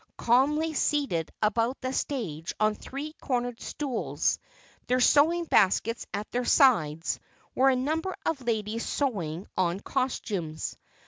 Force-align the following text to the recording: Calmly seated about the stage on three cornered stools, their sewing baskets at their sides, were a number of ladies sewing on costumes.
Calmly 0.17 0.73
seated 0.73 1.29
about 1.43 1.79
the 1.79 1.93
stage 1.93 2.55
on 2.59 2.73
three 2.73 3.13
cornered 3.21 3.61
stools, 3.61 4.39
their 4.87 4.99
sewing 4.99 5.45
baskets 5.45 6.07
at 6.11 6.31
their 6.31 6.43
sides, 6.43 7.19
were 7.53 7.69
a 7.69 7.75
number 7.75 8.15
of 8.25 8.41
ladies 8.41 8.83
sewing 8.83 9.45
on 9.55 9.79
costumes. 9.79 10.75